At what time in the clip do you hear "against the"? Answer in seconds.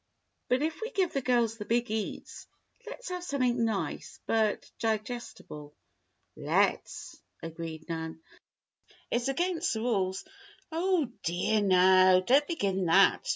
9.27-9.81